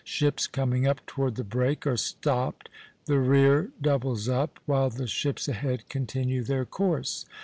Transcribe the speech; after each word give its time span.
Ships 0.03 0.47
coming 0.47 0.87
up 0.87 1.05
toward 1.05 1.35
the 1.35 1.43
break 1.43 1.85
are 1.85 1.95
stopped, 1.95 2.69
the 3.05 3.19
rear 3.19 3.69
doubles 3.79 4.27
up, 4.27 4.57
while 4.65 4.89
the 4.89 5.05
ships 5.05 5.47
ahead 5.47 5.89
continue 5.89 6.41
their 6.43 6.65
course. 6.65 7.27